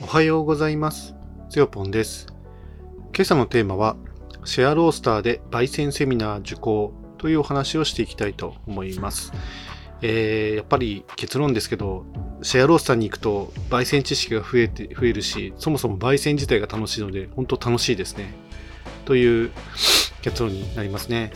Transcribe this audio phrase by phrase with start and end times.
[0.00, 1.14] おはようございます。
[1.50, 2.26] つよぽんです。
[3.14, 3.96] 今朝のテーマは、
[4.44, 9.32] シェアロースターで焙煎セミナー受講というお話をしていきたいと思います。
[10.02, 12.04] えーやっぱり結論ですけど、
[12.42, 18.34] シェアロースターに行くと焙煎知識が増えて増えるし、そもそも焙煎自体が楽しいので、本当楽しいですね。
[19.04, 19.50] という
[20.22, 21.30] 結論になりますね。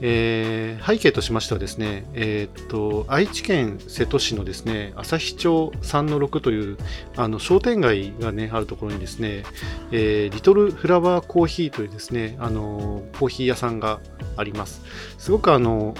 [0.00, 6.78] えー背景としましてはですね、えーっと、愛知県瀬戸市のですね、旭町3-6という
[7.16, 9.44] あの商店街がね、あるところにですね、
[9.92, 14.00] えーリトルフラワーコーヒーというですね、あの、コーヒー屋さんが
[14.36, 14.82] あります。
[15.18, 15.94] すごくあの、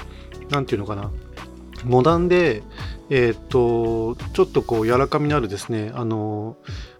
[0.49, 1.11] なんていうのかな、
[1.85, 2.63] モダンで、
[3.11, 6.57] えーっと、ちょっとこう柔らかみのあるですね、あの、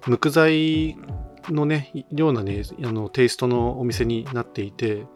[0.07, 0.97] 無垢材
[1.49, 5.07] のね、ようなね、あの、テイストのお店になっていて、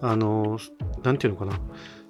[0.00, 0.58] あの、
[1.02, 1.58] なんていうのかな、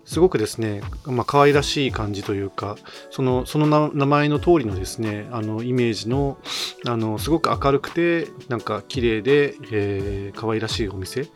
[0.04, 2.76] すごくですね、まあ、可愛らしい感じというか、
[3.10, 6.38] そのその名前の通りのですね、あのイメージの、
[6.86, 11.28] あのすごく明るくて、なんか綺麗で、えー可愛らしいお店。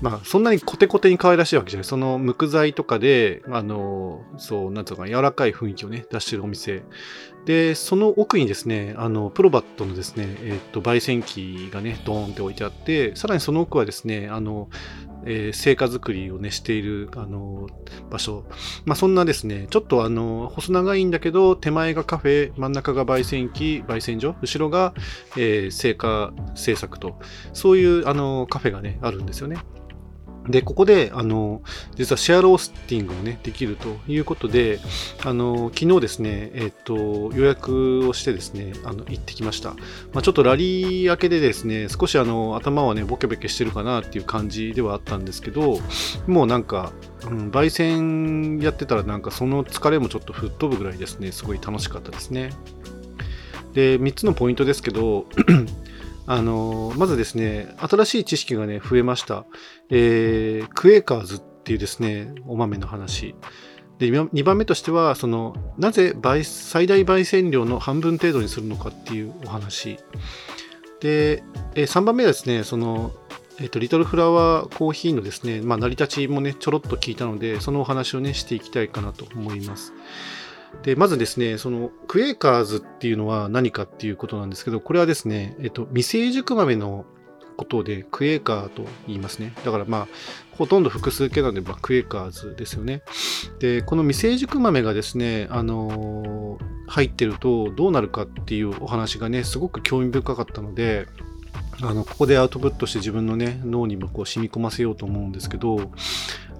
[0.00, 1.84] まあ、そんなにコテコテに可愛らしいわけじゃない。
[1.84, 6.82] その無垢材とかで、あの、そう、なんつうか、柔らかい雰囲気をね、出してるお店。
[7.44, 14.68] で、その奥にですね、あの、プロバットのですね、えっと、焙煎機がね、ドーンって置いてあって、さらにその奥はですね、あの、
[15.24, 17.68] えー成果作りをね、している、あの、
[18.10, 18.44] 場所。
[18.84, 24.94] まあ、そんなですね、ちょっとあの、細長いんだけど、手前がカフェ、真ん中が焙煎機、焙煎所、後ろが、
[25.36, 27.18] えー成果制作と、
[27.52, 29.56] そういうあの、カフェがね、あるんですよね。
[30.48, 31.62] で、ここで、あの、
[31.94, 34.80] 実はシェアロースティングもね、できるということで、
[35.24, 39.70] あの、昨日ですね、えっと、予約をしてですね、あの、行ってきました。
[40.12, 45.78] まあ、ちょっとラリー明けでですね、少しあの、頭はね、ボケボケしてるかなっていう感じではあったんですけど、
[46.26, 46.92] もうなんか、
[47.24, 52.50] うん、焙煎やってたらなんかその疲れもちょっと吹っ飛ぶぐらいですね、すごい楽しかったですね。
[53.74, 55.26] で、3つのポイントですけど、
[56.26, 59.44] あのまずですね、新しい知識がね、増えました。
[59.90, 63.34] えークエーカーズっていうですね、お豆の話。
[63.98, 69.98] で、2番目としては、その、なぜ焙最大焙煎量の半分程度にするのかっていうお話。
[71.00, 71.42] で、
[71.74, 73.12] え3番目はですね、その、
[73.60, 79.92] えっ、と、リトルフラワーコーヒーのですね、まあ、成り立ちもね、ちょろっと聞いたので、そのお話をね、していきたいかなと思います。
[80.82, 87.04] で、まずですね、その、クエーカーズっていうのは何かっていうことなんですけど、これはですね、えっ、と、未成熟豆の
[87.56, 89.52] ことで、クエーカーと言いますね。
[89.64, 90.08] だからまあ、
[90.52, 93.02] ほとんど複数形なので、まあ、クエーカーズですよね。
[93.60, 101.06] で、この未成熟豆がですね、あのー入ってるとどうなるかっていうお話がね、すごく興味深かったので、
[101.80, 105.90] あの、ここでアウトプットして自分のね、脳にもこう染み込ませようと思うんですけど、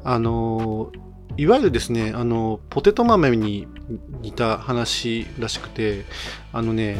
[0.05, 3.67] あのーいわゆるですね、あの、ポテト豆に
[4.21, 6.05] 似た話らしくて、
[6.53, 6.99] あのね、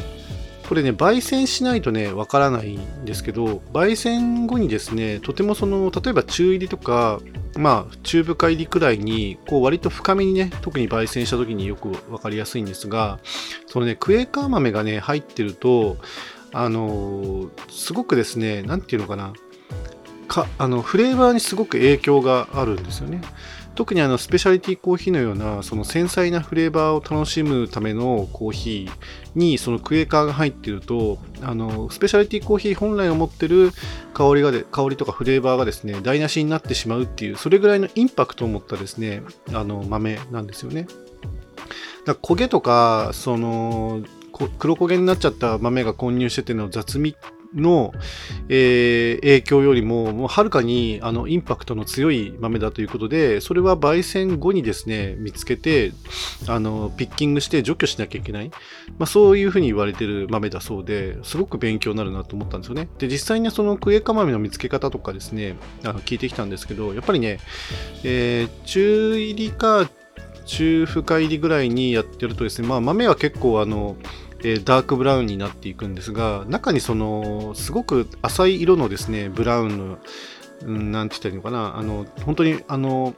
[0.69, 7.21] これね、焙煎しないとね、わからないんですけど、焙煎後にですね、とてもその、例えば中入りとか、
[7.59, 13.19] まあ、中深入りくらいに、こう、割と深めにね、特に焙煎した時によくわかりやすいんですが、
[13.67, 15.99] そのね、クエーカー豆がね、入ってると、
[16.55, 19.33] あのすごくですね、なんていうのかな、
[20.29, 23.23] かあのフレーバーにすごく影響があるんですよね。
[23.75, 33.71] 特にあのスペシャリティコーヒーのようなその繊細なフレーバーを楽しむためのコーヒーにそのクエーカーが入っているとあのスペシャリティコーヒー本来を持ってる
[34.13, 39.23] 香りがで香りとかフレーバーがですね台無しになってしまうっていうそれぐらいのインパクトを持ったですね
[39.53, 40.87] あの豆なんですよね。
[42.05, 44.03] だ焦げとかその
[44.59, 47.17] 黒焦げになっちゃった豆が混入してての雑味
[47.55, 47.93] の、
[48.49, 55.93] えー影響よりも、もうはるかにあのインパクトの強い豆だということで、それは焙煎後にですね、見つけて、
[56.49, 58.51] あのピッキングして除去しなきゃいけない、
[58.99, 62.89] まあ、そういうふうに言われてる豆だそうで、すごく勉強になるなと思ったんですよね。
[62.99, 67.39] で、実際にそのクエカ豆の見つけ方とかですね、あの聞いてきたんですけど、やっぱりね、
[68.05, 69.91] えー中入りか
[70.45, 73.97] 中深入りぐらいにやってるとですね、まあ、豆は結構あの、
[74.45, 79.99] えーダークブラウンになっていくんですが中にそのすごく浅い色のですねブラウンの、
[80.67, 83.15] 何、て言ったらいいのかなあの本当にあの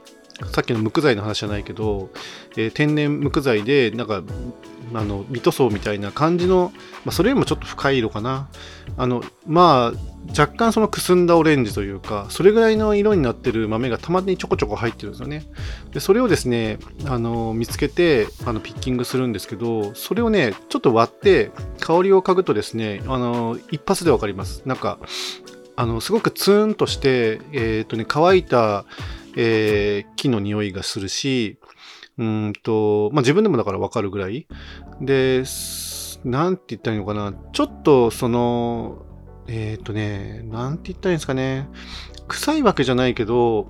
[0.53, 2.11] さっきの無垢材の話じゃないけど、
[2.57, 4.23] えー天然無垢材でなんか
[4.93, 6.73] あのミト層みたいな感じの、
[7.05, 8.49] まあ、それよりもちょっと深い色かな。
[8.97, 15.47] あのまあ若干そのくすんだオレンジというかそれぐらいの色になってる豆がたまにちょこちょこ入ってるんですよね。
[15.93, 24.63] でそれをですねあの見つけてあのピッキングするんですけどそれをねちょっと割って香りを嗅ぐとですねあの一発でわかります。
[24.67, 24.99] なんか
[25.77, 28.85] あのすごくツーンとして、えーとね、乾いた、
[29.37, 31.59] えー木の匂いがするし
[32.19, 34.47] うんと、まあ、自分でもだからわかるぐらい
[35.01, 35.45] で
[36.25, 37.35] なんて言ったらいいのかな。
[37.53, 39.05] ちょっと、その、
[39.47, 41.69] えっ、ー、とね、なんて言ったらいいんですかね。
[42.29, 43.69] 臭いわけじゃないけど、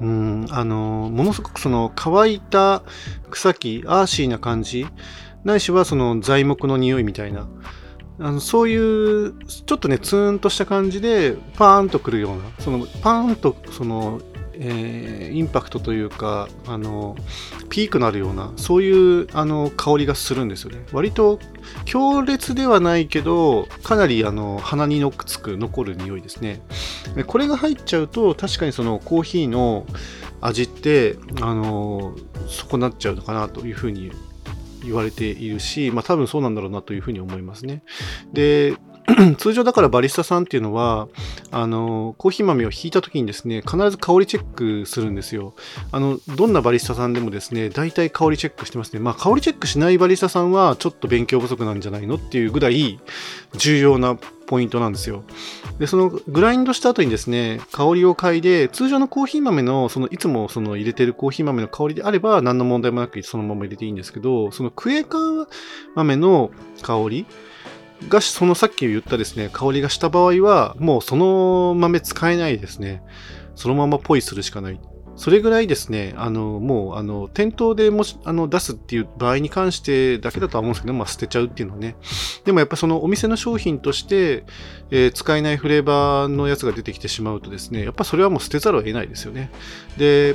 [0.00, 2.84] うん、あの、ものすごくその乾いた
[3.30, 4.86] 草木、アーシーな感じ、
[5.44, 7.48] ないしはその材木の匂いみたいな、
[8.20, 14.20] あのそういう、ちょっとね、ツーンとした感じで、パーンとくるような、その、パーンと、その、
[14.58, 17.16] えー、インパクトというか、あの、
[17.68, 20.84] ピークのあるような、そういうあの香りがするんですよね。
[20.92, 21.38] 割と
[21.84, 26.62] 強烈ではないけど、かなりあの鼻にのくつく残る匂いですね。
[27.14, 29.86] でこれが入っちゃうと、確かにそのコーヒーの
[30.40, 32.14] 味って、あの、
[32.48, 34.12] 損なっちゃうのかなというふうに
[34.82, 37.82] 言われているし、まあ多分そうなんだろうなというふうに思いますね。
[38.32, 38.76] で、
[39.36, 41.08] 通常だからバリスタさんっていうのは、
[41.50, 45.54] あの、コーヒー豆をひいた時にですね、必ず香りチェックするんですよ。
[45.92, 49.00] あの、どんなバリスタさんでもですね、大体香りチェックしてますね。
[49.00, 52.98] まあ、香りチェックしないバリスタさんは、ちょっと勉強不足なんじゃないのっていうぐらい
[53.56, 54.16] 重要な
[54.46, 55.24] ポイントなんですよ。
[55.78, 65.18] で、そのグラインドした後にですね、香りを嗅いで、通常のコーヒー豆の、そのいつもその入れてるコーヒー豆の香りであれば、何の問題もなくそのまま入れていいんですけど、そのクエカ
[65.94, 66.50] 豆の
[66.82, 67.26] 香り、
[68.08, 73.02] が、そのさっき言ったですね、香りがした場合は、もうその豆使えないですね。
[73.54, 74.80] そのままポイするしかない。
[75.16, 81.94] それぐらいですね、あの、もう、あの、店頭でもし、あの、出すっていう場合に関してだけだとは思うんですけど、まあ、捨てちゃうっていうのはね。
[82.44, 84.44] でもやっぱそのお店の商品として、
[84.90, 89.52] えー、使えないフレーバーのやつが出てきてしまうとですね、やっぱそれはもう捨てざるを得ないですよね。
[89.96, 90.34] で、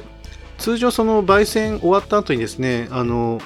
[0.58, 3.42] 通常その焙煎終わった後にですね、あの、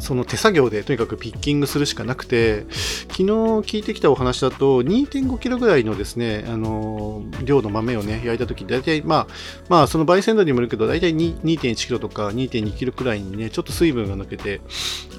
[0.00, 2.66] その手作業でとにかくピッキングするしかなくて、
[3.08, 9.26] 昨日聞いてきたお話だと、2.5キロぐらいのですね、あの、量の豆をね、焼いたとき、大体、まあ、
[9.68, 14.60] まあ、その焙煎度にもよるけど、大体2.1キロとか2.2キロくらいにね、ちょっと水分が抜けて、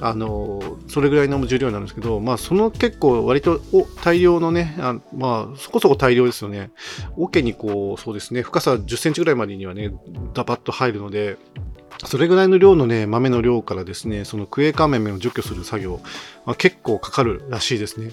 [0.01, 6.71] あの、それぐらいの重量になるんですけど、まあ、その結構割とお大量のね、あまあ、そこそこ大量ですよね。
[7.15, 9.91] 桶にこう、そうですね、深さ10センチぐらいまでにはね、
[10.33, 11.37] ダバッと入るので、
[12.05, 15.99] それぐらいの量のね、豆の量からですね、そのクエカ豆を除去する作業、
[16.45, 18.11] まあ、結構かかるらしいですね。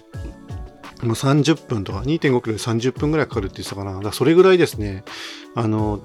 [1.02, 3.96] もう30分とか、2.5キロで30分ぐらいかかるって言ってたかな。
[3.98, 5.04] だかそれぐらいですね、
[5.54, 6.00] あの、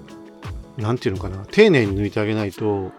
[0.78, 2.92] なんていうのかな、丁寧に抜いてあげないと、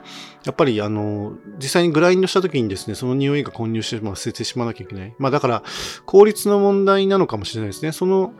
[0.45, 5.15] やっぱりあの、実際にグラインドした時にですね、その匂いが混入して、まあ、捨ててしまわなきゃいけない。
[5.19, 5.63] まあだから、
[6.07, 7.93] 効率の問題なのかもしれないですね。
[7.93, 8.33] その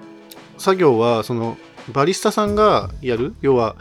[0.57, 3.35] 作業は、その、バリスタさんがやる？
[3.41, 3.77] 要は、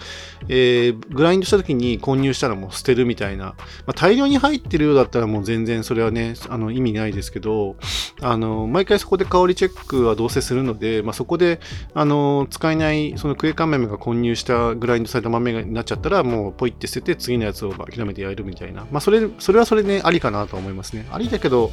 [0.47, 3.45] えー、グラインドした時に混入したらもう捨てるみたいな。
[3.45, 3.55] ま
[3.87, 7.75] あ、大量に入ってるようだったらもう全然それはね、あの意味ないですけど、
[8.21, 11.59] あの、毎回そこで香りチェックはどうせするので、まあ、そこで、
[11.93, 18.85] あの、使えない、そのクエカン豆が混入したグラインドされた豆になっちゃったら、もうポイって捨てて次のやつを諦めてやるみたいな。
[18.91, 21.07] まあ、それ、それはそれで、ね、ありかなと思いますね。
[21.11, 21.71] ありだけど、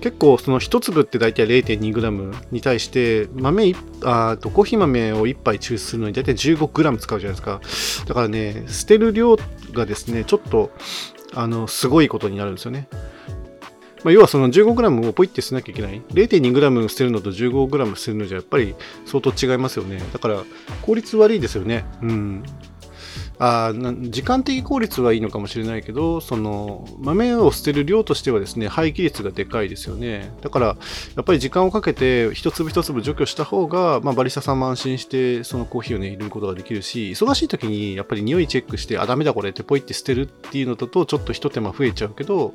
[0.00, 7.60] 結構その1粒って大体 0.2g に対して、豆あとコーヒー豆を1杯抽出するのに大体 15g 使うじゃないですか。
[8.06, 9.36] だからね、捨てる量
[9.72, 10.70] がですね、ちょっと、
[11.34, 12.88] あの、すごいことになるんですよね。
[14.04, 16.00] まあ、要はその 15g をポイって捨てなきゃいけない。
[16.12, 20.00] 0.2g 捨てるのと 15g 捨てるのじゃやっぱり相当違いますよね。
[20.12, 20.44] だから
[20.82, 21.84] 効率悪いですよね。
[22.02, 22.42] うん。
[23.38, 30.32] あ時間的効率はいいのかもしれないけど、その豆を捨てる量としてはですね、廃棄率がでかいですよね。
[30.40, 30.76] だから、や
[31.20, 42.54] っぱり時間をかけて一粒一粒除去した方が、まあ、バリスタさんも安心して、そのコーヒーをね、入れることができるし、忙しい時にやっぱり匂いチェックして、あ、ダメだこれってポイって捨てるっていうのだと、ちょっと一手間増えちゃうけど、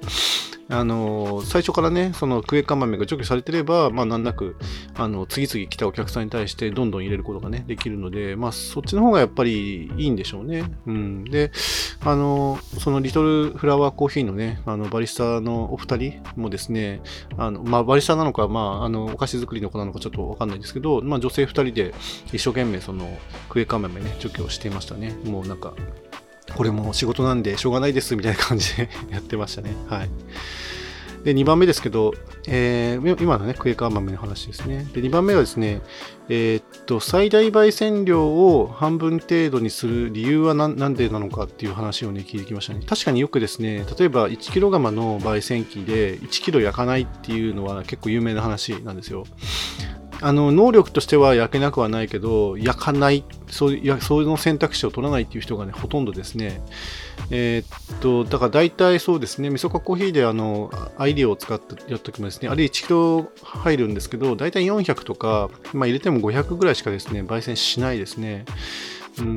[0.72, 4.56] あの最初からね、そのクエカ豆が除去されてれば、まあ、難なく、
[4.96, 10.71] あの、次々来たお客さんに対してどんどん入れることがね、できるので、まあ、そっちの方がやっぱりいいんでしょうね。
[10.86, 11.24] うん。
[11.26, 11.52] で、
[12.04, 17.02] あの、そのリトルフラワーコーヒーのね、あの、バリスタのお二人もですね、
[17.38, 21.94] あの、まあ、バリスタなのか、まあ、あの、お菓子作りの子なのかちょっとわかんないですけど、まあ、女性二人で
[22.32, 23.18] 一生懸命その、
[23.50, 25.16] クエカ豆ね、除去をしていましたね。
[25.26, 25.74] もうなんか、
[26.56, 29.74] これも仕事なんでしょうがないですみたいな感じでやってましたね。
[29.88, 30.10] はい。
[31.24, 32.14] で、2番目ですけど、
[32.48, 34.88] えー、今のね、クエカー豆の話ですね。
[34.94, 35.82] で、2番目はですね、
[36.30, 42.82] えー、っと、最大焙煎量を半分程度にする理由は何でなのかっていう話をね、聞いてきましたね。
[42.88, 49.26] 確かによくですね、例えば 1kg の焙煎機で 1kg 焼かないっていうのは結構有名な話なんですよ。
[50.22, 56.62] あの能力としては焼けなくはないけど焼かないそういやそう選択肢を取らないっていう人がねほとんどですね。
[57.32, 62.50] えー、っとだから大体そうですね味噌かコーヒーであのアイディアを使ってやっときもですね。
[62.50, 68.46] あれ1キロ入るんですけど大体400とか、まあ、入れても500ぐらいしかですね焙煎しないですね。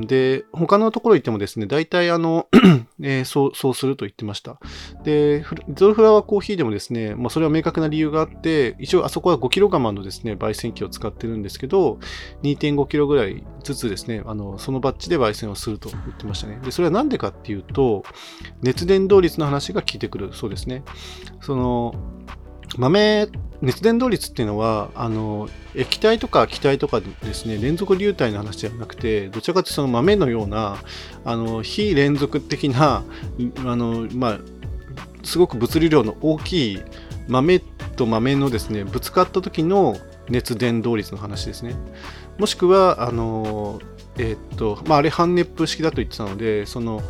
[0.07, 2.47] で、他のところ行ってもですね、大体あの、
[3.01, 4.59] えー、そう、そうすると言ってました。
[5.03, 11.99] で、ゾルフラワーコーヒーでもですね、まあ、それは明確な理由があって、一応あそこは5キロ釜のですね、焙煎機を使ってるんですけど、
[12.43, 16.59] 2.5キロぐらいずつですね、あの、そのバッチで焙煎をすると言ってましたね。
[16.63, 18.03] で、それはなんでかっていうと、
[18.61, 20.83] 熱伝導率の話が効いてくるそうですね。
[21.41, 21.95] その、
[22.77, 23.27] 豆、
[23.61, 30.77] 熱伝導率っていうのは、あの、液体とか気体とかですね、連続流体の話ではなくて、どちらかというとその豆のような、
[31.23, 33.03] あの、非連続的な、
[33.65, 34.39] あの、まあ、
[35.23, 36.83] すごく物理量の大きい
[37.27, 39.97] 豆と豆のですね、ぶつかった時の
[40.29, 41.75] 熱伝導率の話ですね。
[42.37, 43.79] もしくは、あの、
[44.17, 47.01] えー、っと、まあ、あれ半熱風式だと言ってたので、その、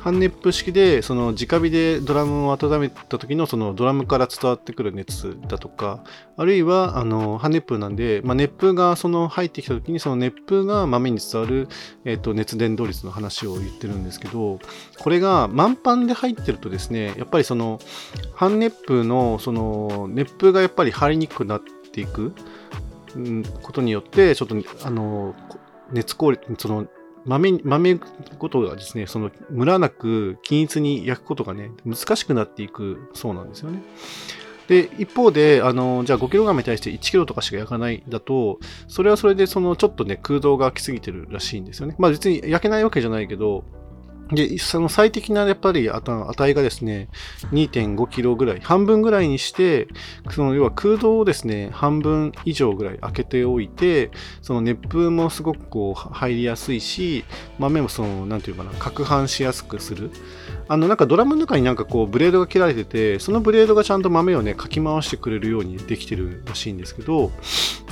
[0.00, 6.02] 半熱風式で、その直火でドラムを温めた時のそのドラムから伝わってくる熱だとか、
[6.38, 11.68] あるいは、あの、半熱風なんで、まあ、熱風がその入ってきた時に、その熱風が豆に伝わる、
[12.06, 14.58] えー、っと、熱伝導率の話を言ってるんですけど、
[14.98, 17.78] これが満帆で入ってるとですね、やっぱりその、
[18.34, 21.60] 半熱風の、その、熱風がやっぱり入りにくくなっ
[21.92, 22.32] ていく、
[23.62, 25.34] ことによって、ちょっと、あの、
[25.92, 26.86] 熱効率、その
[27.24, 27.98] 豆、豆
[28.38, 33.82] ごとがですね、そのムラなく均一に焼くことがね、難しくなっていくそうなんですよね。
[34.68, 41.96] で、一方で、あの、じゃあ 5kg に対して 1kg とかしか焼かないだと、それはそれでそのちょっとね、空洞が空きすぎてるらしいんですよね。
[41.98, 43.64] まあ別に焼けないわけじゃないけど、
[44.32, 47.08] で、その最適なやっぱり値がですね、
[47.52, 49.88] 2.5キロぐらい、半分ぐらいにして、
[50.30, 54.10] その要は空洞をですね、半分以上ぐらい開けておいて、
[54.42, 57.24] その熱風もすごくこう入りやすいし、
[57.58, 60.10] 豆もその、なんていうかな、攪拌しやすくする。
[60.68, 67.32] あの、なんかドラムの中になんかこう、ブレードが切られてて、そのブレードがちゃんと豆をね、かき回してくれるようにできてるらしいんですけど、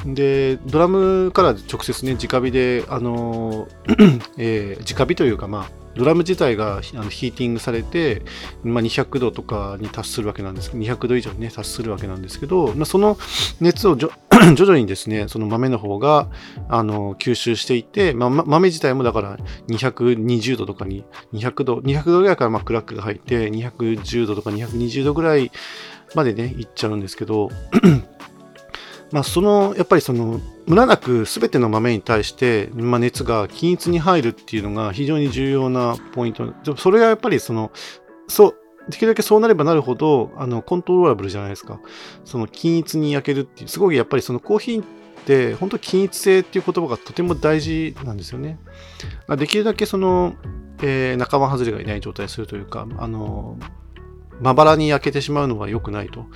[0.07, 3.67] で、ドラムから直接ね、直火で、あの
[4.39, 8.23] えー、直火というかまあ、ドラム自体があのヒーティングされて、
[8.63, 13.19] まあ、200度とかに達するわけなんですけど、200度以上にね、達するわけなんですけど、まあ、その
[13.61, 16.29] 熱を 徐々にですね、その豆の方が、
[16.69, 19.39] あの、吸収していって、まあ、豆自体もだから
[19.69, 25.51] 220度とかに、200度、200度ぐらいからまあクラックが入って、210度とか220度ぐらい
[26.15, 27.51] までね、いっちゃうんですけど、
[29.11, 36.53] まあ、その、やっぱりその、ムラなく全ての豆に対して、まあ、熱が均一に入るっていうのが非常に重要なポイントで。
[36.77, 37.71] それがやっぱりその、
[38.29, 38.55] そう、
[38.91, 41.81] できるだけそうなればなるほど、あの、コントローラブルじゃないですか。
[42.25, 44.85] その均一に焼けるっていう、すごいやっぱりそのコーヒーっ
[45.25, 48.59] て、本当均一性っていう言葉がとても大事なんですよね。
[49.37, 50.35] できるだけその、
[50.83, 53.59] えー、仲間外れがいない状態するというか、あの、
[54.41, 56.27] まばらに焼けてしまうのは良くないと。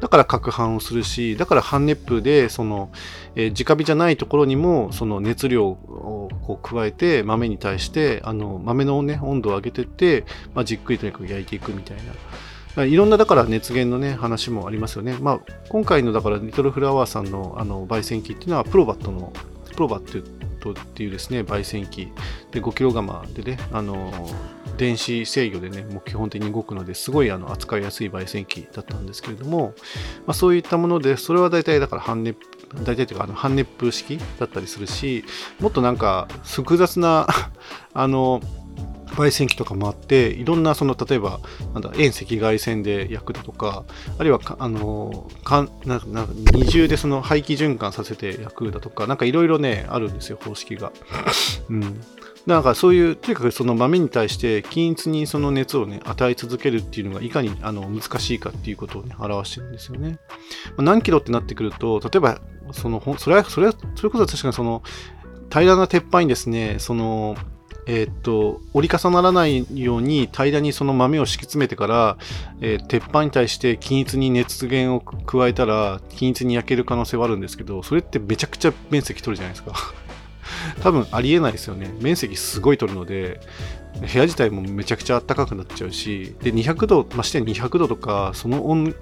[0.00, 2.90] だから攪拌をするし、だから半熱風で、その、
[3.36, 11.96] えー、直火じゃないところにも、その熱量をこう加えて、豆に対して、あの、豆のね、温度を上げてって、まあ、じっくりとにかく焼いていくみたい
[12.76, 12.84] な。
[12.84, 15.16] いろんなだから熱源のね、話もありますよね。
[15.20, 19.32] まあ、今回のだからリトルフラワーさんのあの焙煎機っていうのはプロバットの、
[19.72, 20.22] プロバッ
[20.60, 22.08] トっていうですね、焙煎機
[22.50, 24.12] で 5kg 釜でね、あの
[24.76, 29.74] 電子制御でね、もう基本的に動くので、すごいあの扱いやすい焙煎機だったんですけれども、
[30.26, 32.38] まあ、そういったもので、それは大体だから半熱、
[32.84, 35.24] 大体というかあの半熱風式だったりするし、
[35.60, 37.26] もっとなんか複雑な
[37.94, 38.40] あの、
[39.14, 41.40] 焙煎機とかもあって、いろんなその例えば
[41.72, 43.84] なんだ遠赤外線で焼くだとか、
[44.18, 46.00] あるいはあのかんな
[46.52, 50.92] 二重でその排気循環させて焼くだとか、なんかいろいろね、あるんですよ、方式が。
[51.70, 52.00] うん。
[52.46, 60.18] なんかそういう、とにかくその豆に対して均一にその熱をね、与え続けるっていうのがいかにあの難しいかっていうことをね、表してるんですよね。
[60.76, 62.40] 何キロってなってくると、例えば、
[62.72, 64.82] その、それは、それは、それこそ確かにその、
[65.50, 67.36] 平らな鉄板にですね、その、
[67.86, 72.18] えー、っと、折り重ならないように平らにその豆を敷き詰めてから、
[72.60, 79.74] えー、鉄板に対して均一に熱源を加えたら均一に焼ける可能性はあるんですけど、それってめちゃくちゃ面積取るじゃないですか。
[80.82, 81.92] 多分ありえないですよね。
[82.00, 83.40] 面積すごい取るので、
[84.00, 88.94] 部屋自体もめちゃくちゃ暖かくなっちゃうし、で、200度、まして200度とか、その温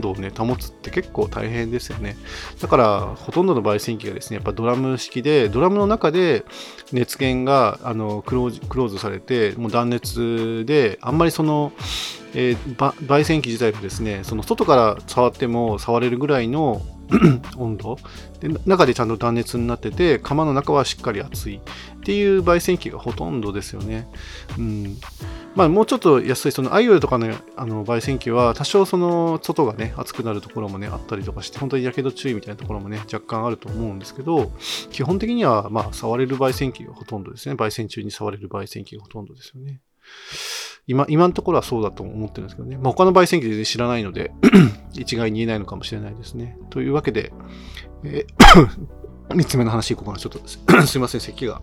[0.00, 2.16] 度をね、保つって結構大変ですよね。
[2.60, 6.44] だから、ほとんどの焙煎機がですね、やっぱドラム式で、ドラムの中で
[6.92, 11.72] 熱源があのクローズクローズされて、もう断熱で、あんまりその、
[12.34, 16.82] えー、焙煎機自体もですね、その外から触っても触れるぐらいの
[17.56, 17.98] 温度
[18.40, 21.60] で中でちゃんと断熱になってて窯の中はしっかり熱いっ
[22.00, 24.08] ていう焙煎機がほとんどですよね、
[24.58, 24.96] うん
[25.56, 34.52] まあ、もうちょっと安い、そのアイオルとかのあの焙煎機は、多少その外がね、熱くなるところもね、あったりとかして、本当にやけど注意みたいなところもね、若干あると思うんですけど、
[34.92, 37.56] 基本的には、まあ、触れる焙煎機がほとんどですね。
[37.56, 39.80] 焙煎中に触れる焙煎機がほとんどですよね。
[40.86, 42.76] 今、今のところはそうだと思ってるんですけどね。
[42.76, 44.32] まあ、他の焙煎機全然知らないので
[44.92, 46.58] 一概に言えないのかもしれないですね。
[46.70, 47.32] というわけで、
[48.04, 48.66] えー、
[49.36, 50.18] 3つ目の話いこうかな。
[50.18, 50.40] ちょっと
[50.86, 51.62] すいません、咳が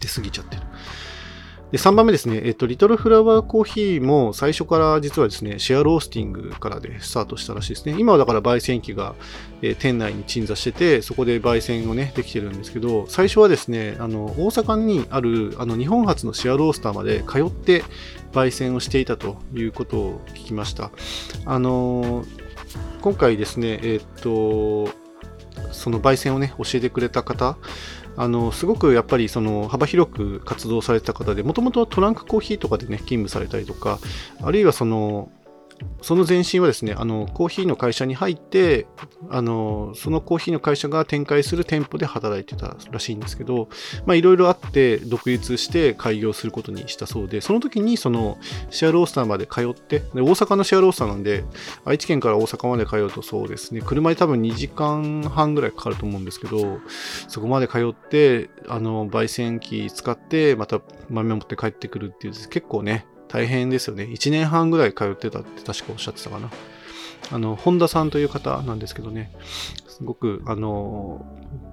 [0.00, 0.62] 出過ぎちゃってる。
[1.72, 7.96] で、3番目ですね、えっと、リトルフラワーコーヒーも最初から実はですね、シェアロースティングからでスタートしたらしいですね。
[7.98, 9.14] 今はだから焙煎機が、
[9.62, 17.82] えー、店内に鎮座してて、そこで焙煎をね、できてるんですけど、最初はですね、あの、大阪にある、あの、日本初のシェアロースターまで通って
[18.32, 20.90] 焙煎をしていたということを聞きました。
[21.44, 22.24] あの
[23.00, 24.88] 今回ですね、えっと、
[25.72, 27.56] その焙煎をね、教えてくれた方、
[28.16, 33.98] あのすごくやっぱりその幅広く活動されてた方でもともとトランクコーヒーとかでね勤務されたりとか
[34.42, 35.30] あるいはその
[36.02, 38.86] その前身はですね、あの、コーヒーの会社に入って、
[39.30, 43.68] あの、そのコーヒーの会社が展開する店舗で働いてたらしいんですけど、
[44.08, 48.38] いろいろあって、独立して開業することにしたそうで、その時に、その、
[48.70, 51.44] シェアロースターまで通って、で大阪のシェアロースターなんで、
[51.84, 56.78] 愛知県から大阪まで通うとそうですね、車で多分2時間半ぐらいかかると思うんですけど、
[57.28, 64.04] そこまで通って、あの、焙煎機使って、また豆持って帰ってくるっていう、結構ね、大変ですよね。
[64.04, 66.50] 1年半ぐらい通ってたって確かおっしゃってたかな。
[67.30, 69.32] あの、本田さんという方なんですけどね、
[69.88, 71.24] すごく、あの、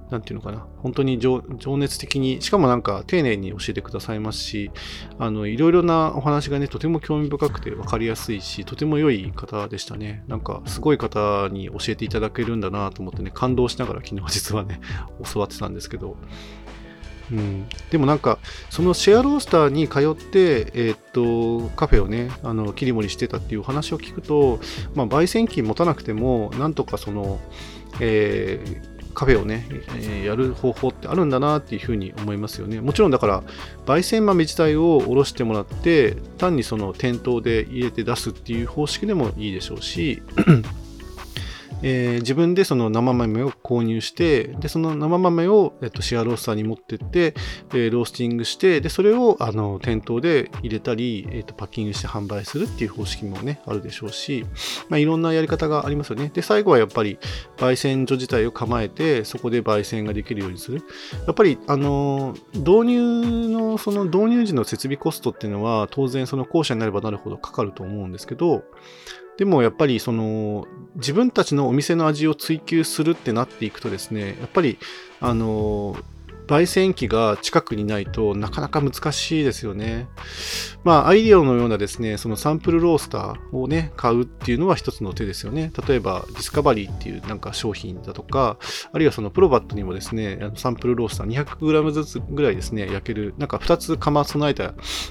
[0.09, 1.41] なんていうのかな、本当に情
[1.77, 4.71] 熱的に、しかもなんか丁寧に教えてくださいますし、
[5.19, 10.23] あの、いろいろなお話がね、とても興味深くて分かりやすいし、とても良い方でしたね。
[10.27, 14.79] なんか、すごい方に教えていただけるんだなと思ってね、感動しながら昨日実はね、
[15.31, 16.17] 教わってたんですけど、
[17.33, 18.37] うん、でもなんか
[18.69, 24.59] そのシェアロースターに通って、えー、っとカフェをねあの切り盛りしてたっていう話を聞くと、
[24.93, 27.39] まあ、焙煎機持たなくてもなんとかその、
[27.99, 32.81] えーカフェをね、えー、やる方法ってあるんだなっていうふうに思いますよね。
[32.81, 33.43] もちろんだから、
[33.85, 40.23] 焙煎豆自体をおろしてもらって、単にその店頭で入れて出すっていう方式でもいいでしょうし、
[41.83, 47.35] えー、自分でその生豆を購入して、で、その生豆を、えっと、シェアロースターに持ってって、
[47.73, 54.45] えロースティングして、で、それを、あの、店頭で入れたり、えっと、パッキングして販売するっていう方式もね、あるでしょうし、
[54.87, 56.31] まあ、いろんなやり方がありますよね。
[56.33, 57.19] で、最後はやっぱり、
[57.57, 60.83] 焙煎所自体を構えて、そこで焙煎ができるようにする。
[61.27, 68.63] やっぱり、あの、導入の、その導入時の設備コストっていうのは、当然その後者になればなるほどかかると思うんですけど、
[69.37, 74.77] でもやっぱりその自分たちのお店の味を追求するってなっていくとですね、やっぱり
[75.19, 75.97] あの
[76.47, 80.07] 焙煎機が近くにないとなかなか難しいですよね。
[80.83, 85.71] まあ、アイディオのようなですね、そのサンプルロースターをね、買うっていうのは一つの手ですよね。
[85.87, 88.57] 例えば、ディスカバリーっていうなんか商品だとか、
[88.91, 94.63] あるいはそのプロバットにもですね、サンプルロースター 200g ずつぐらいですね、焼ける、なんか2つ釜備えた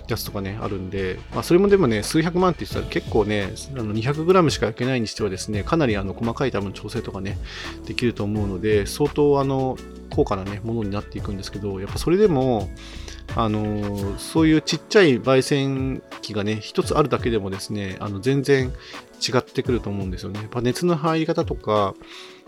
[0.09, 7.39] やつとかね、あるんで、まあ、それもでもね、数百万って言ったら結構ね、あの 200g しか焼けないにしてはですね、かなりあの細かい多分調整とかね、
[7.87, 9.79] できると思うので、相当あの、
[10.11, 12.71] 高価なね、ものになっていくくんですけど、やっぱそれでも、
[13.35, 18.73] あのそういうちっちゃい焙煎機がね、一つあるだけでもですね、あの全然
[19.27, 20.41] 違ってくると思うんですよね。
[20.41, 21.95] やっぱ熱の入り方とか、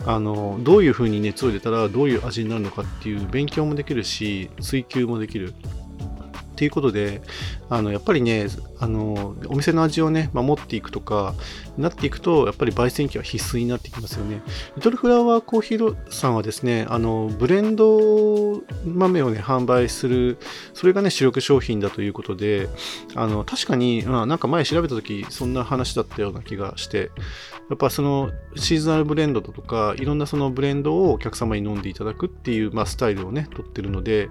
[0.04, 5.54] あのどういう風に熱を入れたらどういう味になるのかっていう勉強もできるし、追求もできる。
[6.54, 7.20] っていうことで、
[7.74, 8.46] あのやっぱりね、
[8.78, 11.34] あのお店の味をね、守っていくとか、
[11.76, 14.42] なっていくと、やっぱり焙煎機は必須になってきますよね。
[14.76, 20.38] リトルフラワーコーヒーさんはですね、あのブレンド豆をね、販売する、
[20.72, 22.68] それがね、主力商品だということで、
[23.16, 27.10] あの確かに、まあ、なんか前調べたとき、そんな話だったような気がして、
[27.70, 34.28] やっぱそのシーズナルブレンドだとか、いろんなそのブレンドをお客様に飲んでいただくっていう、まあ、スタイルをね、とってるので、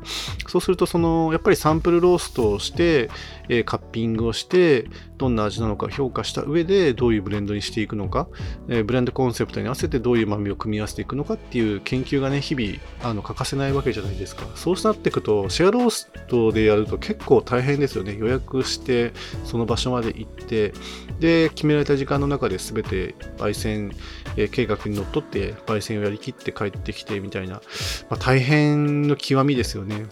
[0.48, 3.10] そうすると、その、やっぱりサンプルローストをして、
[3.50, 4.86] え、カッピングをして、
[5.18, 8.28] どんな味なのか評価した上で、どういうブレンドにしていくのか、
[8.70, 14.46] え、ブレンドコンセプトに合わせてどういう豆を組み合わせていくのかっていう研究がね、日々、あの、欠かせないわけじゃないですか。
[14.56, 18.16] そうなっていくと、シェアローストでやると結構大変ですよね。
[18.18, 20.74] 予約して、その場所まで行って、
[21.20, 23.92] で、決められた時間の中で全て焙煎、
[24.36, 27.62] え、計画にのっとって焙煎をやりきって帰ってきてみたいな、
[28.10, 30.06] まあ、大変の極みですよね。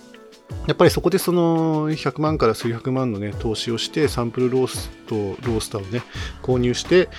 [0.67, 6.03] やっぱりそこでその100万から数百万のね、投資をして、サンプルロースト、ロースターをね、
[6.41, 7.09] 購入して、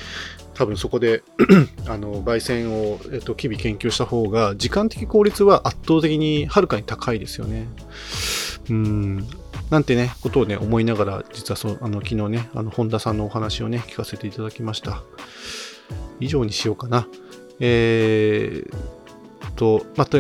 [0.55, 1.23] 多分そこで
[1.89, 7.67] あの、焙煎を、えっと、日々研究した方が、時間的効率は圧倒的にはるかに高いですよね。
[8.71, 9.27] うん。
[9.71, 15.03] なんてね、ことをね、思いながら、実はそう、あの、昨日ね、あの、本田さんのお話をね、聞かせていただきました。
[16.21, 17.09] 以上にしようかな。
[17.59, 18.75] えー、
[19.57, 20.19] と、また、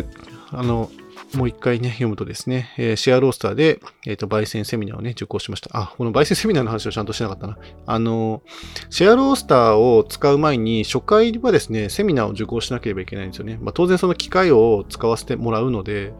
[0.50, 0.90] あの、
[1.34, 5.70] もう一回ね、読むとですね、えー、シェアロースターで、えっ、ー、と、焙煎セミナーをね、受講しました。
[5.72, 7.58] あ、この焙煎セミナーの話をちゃんとしなかったな。
[7.86, 8.42] あの、
[8.90, 13.58] シェアロースターを使う前に、初回はですね、セミナーを受講しなければいけないんですよね。
[13.62, 16.12] まあ、当然その機械を使わせてもらうので、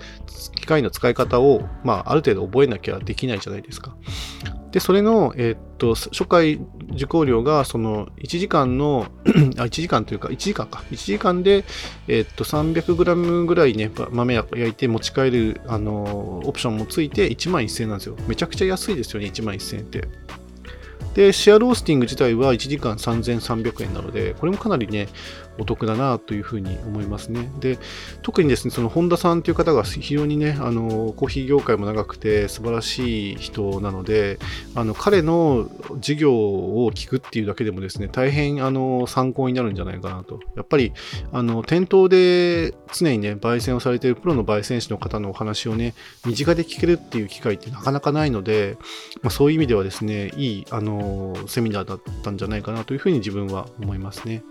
[0.57, 3.97] 機械の使い方を、まあ、ある程度覚えなきゃできないじゃないですか。
[4.73, 6.59] で、それの、えー、っと、初回
[6.95, 9.07] 受講料が、その、1時間の
[9.59, 10.83] あ、1時間というか、1時間か。
[10.91, 11.65] 1時間で、
[12.09, 18.17] えー、っと、300g ぐらいね、豆焼いて持ち帰る、あのオプションもついて1万1000円なんですよ。
[18.27, 20.09] めちゃくちゃ安いですよね、1万1000円って。
[21.15, 25.09] で、シェアロースティング自体は1時間3300円なので、これもかなりね、
[25.59, 27.51] お得だなというふうに思いますね。
[27.61, 27.79] で、
[28.23, 34.39] 特にですね、その本田さんという方が非常にね、あの、コーヒー業界も長くて素晴らしい人なので、
[34.75, 40.41] あの、彼の授業を聞くっていうだけでもですね、大変、あの、参考になるんじゃないかなと。
[40.57, 40.93] やっぱり、
[41.33, 45.95] あの、店頭で常にね、焙煎をされているプロの焙煎士の方のお話をね、
[46.25, 48.79] 身近で聞けるっていう機会ってなかなかないので、
[49.23, 51.02] まあ、そういう意味ではですね、いい、あの、
[51.47, 54.43] セミナーだったんじゃないかなというふうに自分は思いますね。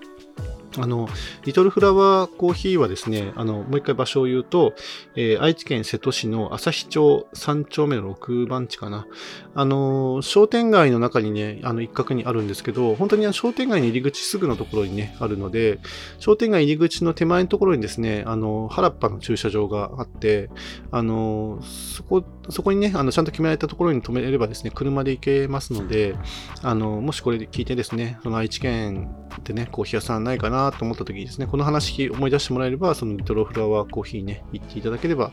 [0.78, 1.10] あの、
[1.44, 4.74] リトルフラワーコーヒーはですね、あの、もう一回場所を言うと、
[5.16, 9.06] えー、愛知県瀬戸市の旭町3丁目の6番地かな。
[9.54, 15.80] あの、商店街の中にね、あの、一角にあるんですけど、本当に商店街の入り口すぐのところにね、あるので、
[16.20, 20.50] 商店街入り口の手前のところにですね、あの、原っぱの駐車場があって、
[20.92, 26.16] あの、そこ、そこにね、あの、ちゃんと決められたところに止めればですね、車で行けますので、
[26.62, 29.10] あの、もしこれで聞いてですね、その愛知県
[29.44, 35.32] でね、コーヒー屋さんないかななと思った時にですね、この話思い出してもらえれば、そのリトロフラワーコーヒーね、行っていただければ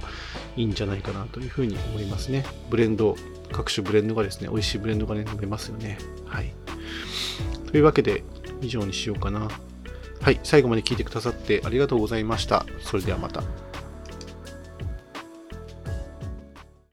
[0.57, 2.45] いいんじゃないかなというふうに思いますね。
[2.71, 3.17] ブレンド、
[3.53, 5.99] 各種ブレンドがですね、美味しいブレンドがね、飲めますよね。
[6.27, 6.53] はい。
[7.71, 8.25] というわけで、
[8.61, 9.49] 以上にしようかな。
[10.21, 12.67] はい、最後まで聞いてくださってありがとうございました。
[12.81, 13.67] それではまた。